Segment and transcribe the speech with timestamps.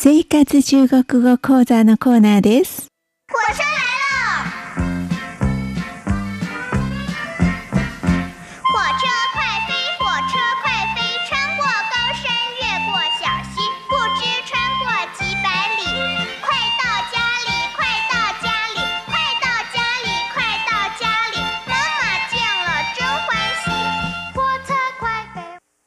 [0.00, 2.86] 生活中国語講座のコーナーです。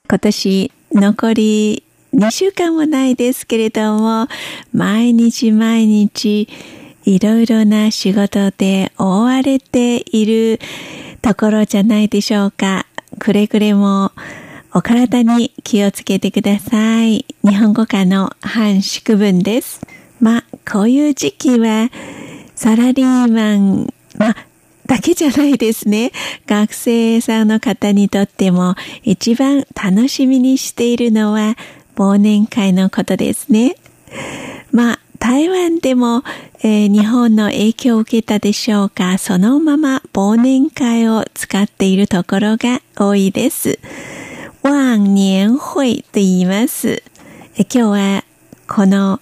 [0.10, 1.84] 今年残り
[2.14, 4.28] 2週間もないですけれども、
[4.74, 6.50] 毎日毎日
[7.06, 10.60] いろいろな仕事で覆われている
[11.22, 12.86] ところじゃないでしょうか。
[13.20, 14.12] くれぐれも
[14.74, 17.26] お体に気をつけてください。
[17.44, 19.82] 日本語科の半宿文です。
[20.20, 21.90] まあ、こういう時期は
[22.56, 24.36] サラリーマン、まあ、
[24.86, 26.12] だけじゃないですね。
[26.46, 31.56] 学生さんの方にとっても一番楽しみにしているのは
[31.96, 33.76] 忘年会のことですね。
[34.72, 36.24] まあ、台湾でも、
[36.64, 39.18] えー日本の影響を受けたでしょうか。
[39.18, 43.80] そのまま忘年会を使っているところが多いです。
[44.64, 47.04] 忘年会と言います。
[47.58, 48.24] え今日は
[48.68, 49.20] この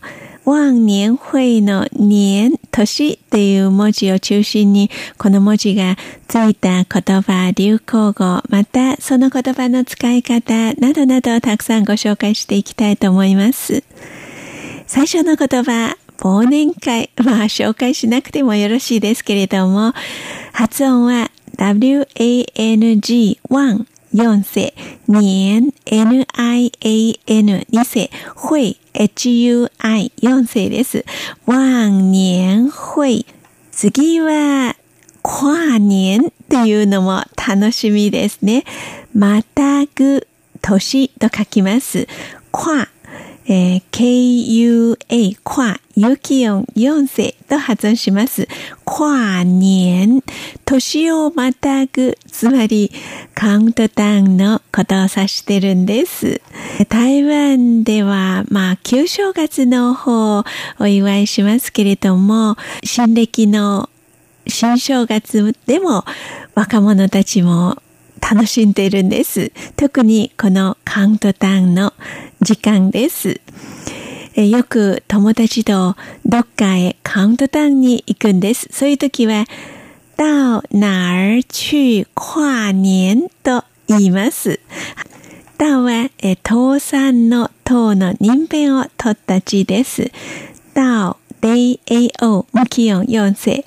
[0.49, 5.95] 忘年会の年、年っていう文字を中心に、この文字が
[6.27, 13.83] ついた言葉、流行語、またその言葉の使い方などなどをたくさんご紹介していきたいと思います。
[14.87, 17.11] 最初の言葉、忘年会。
[17.23, 19.93] まあ、紹介しなくてもよろしいですけれども、
[20.51, 24.73] 発音は w-a-n-g, 1、四世、
[25.07, 31.05] 年、n-i-a-n、二世、会、h-u-i、四世です。
[31.45, 33.25] 忘年会。
[33.71, 34.75] 次は、
[35.21, 38.65] 跨年っていうのも楽しみですね。
[39.13, 40.27] またぐ、
[40.61, 42.07] 年と書きます。
[42.51, 42.87] 跨。
[43.51, 48.47] えー KUA、跨、有機音4世と発音します。
[48.85, 50.21] 跨年、
[50.65, 52.91] 年をまたぐ、つまり
[53.33, 56.41] カウントダウンのことを指してるんです。
[56.89, 60.43] 台湾では、まあ、旧正月の方を
[60.79, 63.89] お祝いしますけれども、新暦の
[64.47, 66.05] 新正月でも
[66.53, 67.81] 若者たちも
[68.19, 69.51] 楽しんでいるんです。
[69.75, 71.93] 特にこのカウントダウンの
[72.41, 73.41] 時間です。
[74.35, 78.69] よく友達とどっかへカウントダウンに行くんです。
[78.71, 79.45] そういう時は、
[80.17, 84.59] 到哪儿去跨年と言います。
[85.57, 90.11] 到は、え倒産の倒の人弁を取った字です。
[90.71, 93.65] 到、DAO、無気音4世。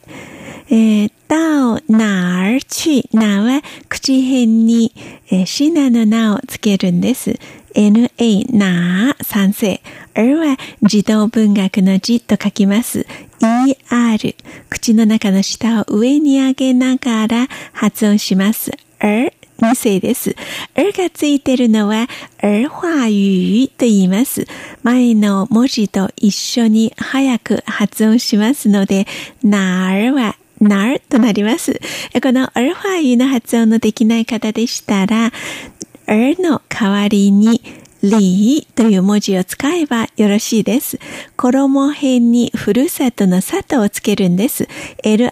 [0.73, 3.09] えー到哪儿去？
[3.13, 4.93] なは口辺に、
[5.31, 7.39] えー、シナの名をつけるんです。
[7.75, 8.11] na
[8.51, 9.81] な三世。
[10.15, 13.07] er は児童文学の字と書きます。
[13.41, 14.35] er
[14.69, 18.71] 口の中の下を上に上げながら発音します。
[19.01, 20.37] er 二世です。
[20.75, 22.09] er がついてるのは、
[22.43, 24.47] er 話語と言います。
[24.83, 29.07] 前の文字と一緒に早く発音しますので、
[29.43, 31.81] なーはなるとなります。
[32.23, 35.33] このアルファ語の発音のできない方でしたら、
[36.07, 37.61] er の代わりに、
[38.03, 40.99] リーという文字を使えばよろしいです。
[41.37, 44.69] 衣辺にふるさとの里をつけるんです。
[45.05, 45.31] li、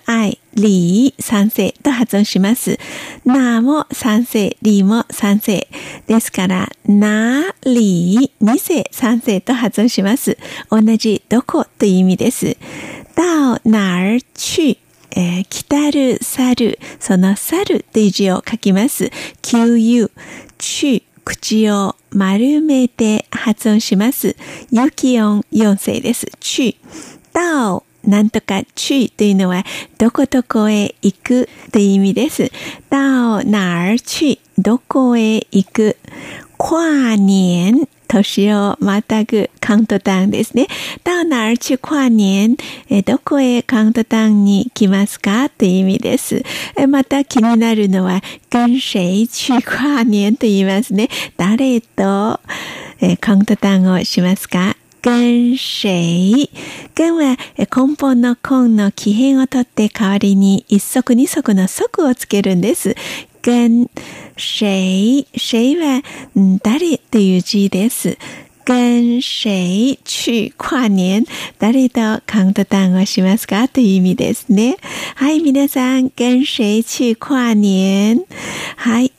[0.55, 2.79] リー、三世と発音します。
[3.25, 5.69] なも三世、リーも三世。
[6.07, 10.39] ですから、な、リー、二世、三世と発音します。
[10.71, 12.57] 同じどこという意味です。
[13.17, 14.79] 到哪儿去
[15.17, 19.11] えー来たる、去る、その去るという字を書きます。
[19.43, 20.11] qu、
[20.59, 24.37] ち、口を丸めて発音します。
[24.71, 26.31] 有機音4世です。
[26.41, 26.77] ち、
[27.33, 29.65] 到、なんとか去というのは、
[29.99, 32.45] どこどこへ行くという意味です。
[32.91, 35.97] 到哪儿去、どこへ行く。
[36.59, 40.67] 跨年、年をまたぐカウントダウンですね。
[41.05, 42.57] 到哪儿去跨年？
[42.89, 45.49] えどこへカウントダウンに行きますか？
[45.49, 46.43] という意味です。
[46.77, 48.21] えまた気になるのは、
[48.51, 51.09] 跟谁去跨年と言いますね。
[51.37, 52.41] 誰と
[53.01, 54.77] えカウントダウンをしますか？
[55.03, 56.51] 跟谁
[56.95, 62.95] 跟は根本の根の起変を取って代わりに一足二足の足をつけるんです。
[63.43, 63.89] 跟
[64.37, 66.03] 谁谁は
[66.63, 68.19] 誰という字です。
[68.65, 71.25] 跟谁去跨年？
[71.59, 73.67] 誰とカウントダウンをしますか？
[73.69, 74.77] という意味ですね。
[75.17, 78.21] はい、皆さん、跟谁去跨年？
[78.77, 79.13] はい、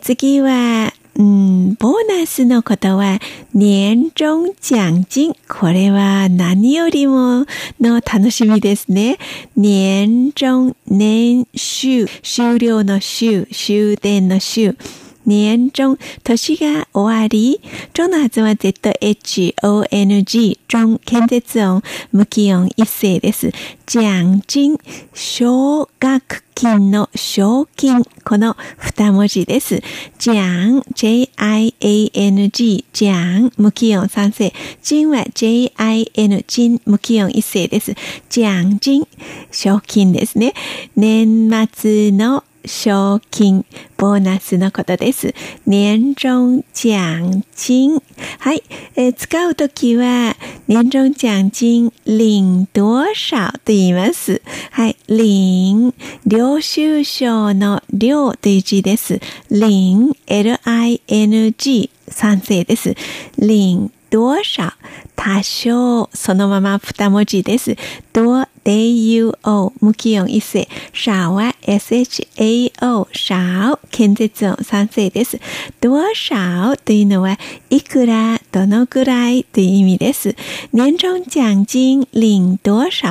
[0.00, 3.18] 次は、うん、ボーナスのことは、
[3.54, 5.34] 年中奖金。
[5.48, 7.46] これは何よりも
[7.80, 9.16] の楽しみですね。
[9.56, 14.76] 年中、年収、終了の週、終電の週。
[15.26, 17.60] 年中、年が終わり、
[17.92, 21.82] 中の発音は ZHONG、中、検絶音、
[22.12, 23.50] 無気音一斉です。
[23.86, 24.78] 奖金、
[25.12, 29.82] 奨学金の賞金、この二文字です。
[30.18, 34.52] 奖、J-I-A-N-G、奖、無気音三世。
[34.82, 37.94] 金は J-I-N、金、無気音一斉です。
[38.30, 39.06] 奖金、
[39.50, 40.54] 賞金ですね。
[40.94, 43.64] 年末の賞金、
[43.96, 45.34] ボーナスのことです。
[45.66, 48.02] 年終奖金。
[48.38, 48.62] はい。
[48.96, 50.36] えー、使うときは、
[50.68, 54.42] 年終奖金領多少と言います。
[54.72, 54.96] はい。
[55.08, 55.94] 領、
[56.26, 59.20] 領収書の領という字です。
[59.50, 62.94] 領、L-I-N-G、賛成です。
[63.38, 64.72] 領多少
[65.16, 67.76] 多少、そのまま二文字です。
[68.12, 70.66] 多、D-U-O、無気音一世。
[70.92, 75.38] 少は S-H-A-O、少、建絶音三世です。
[75.80, 77.38] 多少というのは、
[77.70, 80.34] いくら、どのくらいという意味です。
[80.72, 83.08] 年終奖金領多少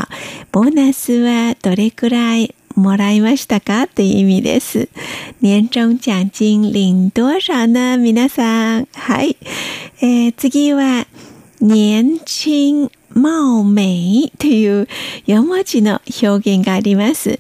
[0.52, 4.90] ボーナスはどれくらいもらいましたかという意味です。
[5.42, 8.88] 年終奖金領多少呢皆さん。
[8.94, 9.38] はい。
[10.02, 11.08] えー、次は、
[11.62, 14.88] 年轻貌美という
[15.28, 17.40] 4文字の表現があります。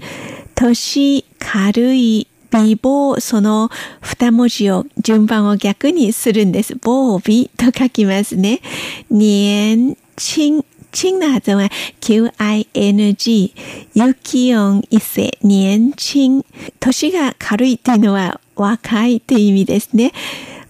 [0.55, 3.69] 年軽い美貌、その
[4.01, 6.77] 二文字を、順番を逆にするんです。
[6.81, 8.61] 防備と書きますね。
[9.09, 10.63] 年轻
[10.95, 11.69] 轻の発音は
[11.99, 13.53] q-i-n-g
[13.93, 16.45] 有気音一世年轻
[16.79, 20.13] 年が軽いというのは若いという意味ですね。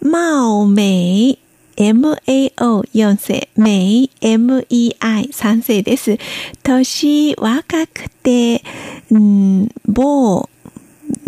[0.02, 1.38] 貌美
[1.78, 6.18] MAO4 世、メイ、MEI3 世です。
[6.64, 8.64] 年若くて、
[9.12, 10.50] うん、某、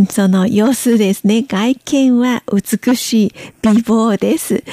[0.09, 1.44] その様子ですね。
[1.44, 4.63] 外見は美しい美貌です。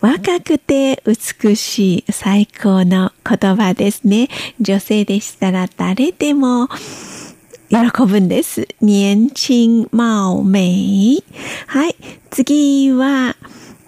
[0.00, 4.28] 若くて美しい最高の言葉ですね。
[4.60, 6.68] 女性でしたら誰でも
[7.68, 8.68] 喜ぶんです。
[8.80, 11.24] 年轻貌美。
[11.66, 11.96] はい。
[12.30, 13.36] 次は、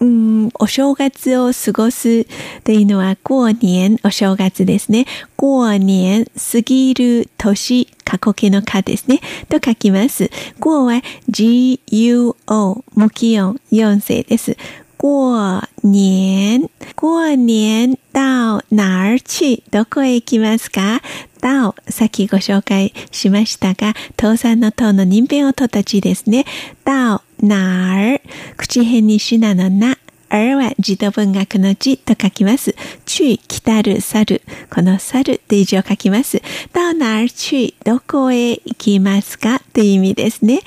[0.06, 2.24] うん、お正月を過ごす
[2.62, 5.04] というのは、過年、お正月ですね。
[5.36, 9.20] 過年、過ぎる年、過去形のかですね。
[9.48, 10.30] と書きます。
[10.60, 14.56] 過は G-U-O、無気音、4世です。
[14.96, 21.02] 過年、過年到哪儿去どこへ行きますか？
[21.42, 26.44] 到、さっきご紹介しましたが、倒産の塔の人弁を取った字ですね。
[26.82, 28.20] 到哪儿
[28.56, 29.98] 口辺にしなのな。
[30.28, 32.74] 儿は児童文学の字と書きます。
[33.04, 34.42] 去、来たる、去る。
[34.70, 36.38] この去るという字を書きます。
[36.72, 40.60] 到哪儿去どこへ行きますかという意味ですね。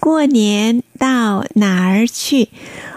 [0.00, 2.48] 過年到哪儿去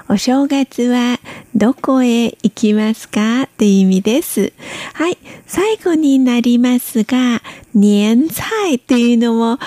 [0.07, 1.19] お正月は
[1.55, 4.53] どこへ行きますかという意味です。
[4.93, 5.17] はい。
[5.45, 7.41] 最後になりますが、
[7.73, 9.59] 年菜というのも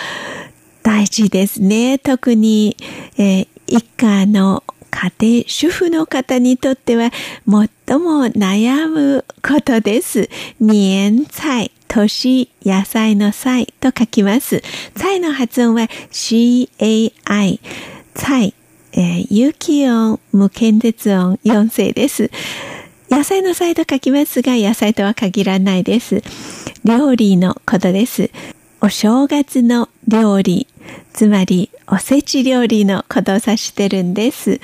[0.83, 1.99] 大事ですね。
[1.99, 2.77] 特に、
[3.17, 7.11] えー、一家の家庭、主婦の方にとっては
[7.47, 10.29] 最も悩むことです。
[10.61, 14.63] 年菜、年、野菜の菜と書きます。
[14.97, 17.61] 菜の発音は CAI、
[18.15, 18.55] 菜、
[18.93, 22.31] えー、有機音、無検絶音、4世です。
[23.11, 26.23] 野菜の菜と書きますが、野菜とは限らないです。
[26.85, 28.31] 料理のことです。
[28.81, 30.67] お正月の料理、
[31.13, 34.61] つまりおせち料理のことを指してるんです。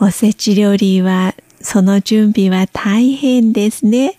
[0.00, 4.16] おせち料理は、その準備は大変ですね。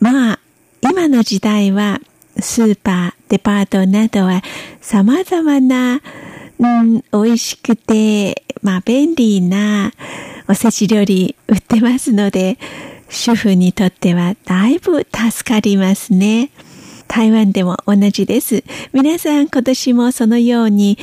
[0.00, 0.38] まあ、
[0.82, 2.00] 今の時代は、
[2.38, 4.42] スーパー、デパートなどは
[4.80, 6.00] 様々な
[6.62, 9.92] うん、美味しくて、まあ便利な
[10.48, 12.56] おせち料理売ってますので、
[13.08, 16.50] 主婦にとってはだいぶ助かりますね。
[17.14, 18.64] 台湾でも同じです。
[18.94, 20.96] 皆さん今年もそのように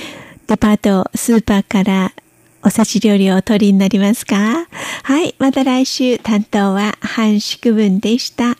[0.48, 2.14] デパート、スーパーから
[2.64, 4.66] お刺し料理をお取りになりますか？
[5.04, 5.36] はい。
[5.38, 8.58] また来週担当は半宿文でした。